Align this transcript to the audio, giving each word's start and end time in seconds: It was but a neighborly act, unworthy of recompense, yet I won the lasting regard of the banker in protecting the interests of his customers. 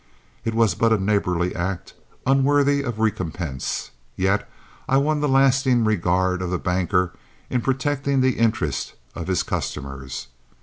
It 0.43 0.55
was 0.55 0.73
but 0.73 0.91
a 0.91 0.97
neighborly 0.97 1.53
act, 1.55 1.93
unworthy 2.25 2.81
of 2.81 2.97
recompense, 2.97 3.91
yet 4.15 4.49
I 4.89 4.97
won 4.97 5.19
the 5.19 5.29
lasting 5.29 5.83
regard 5.85 6.41
of 6.41 6.49
the 6.49 6.57
banker 6.57 7.13
in 7.51 7.61
protecting 7.61 8.21
the 8.21 8.39
interests 8.39 8.93
of 9.13 9.27
his 9.27 9.43
customers. 9.43 10.25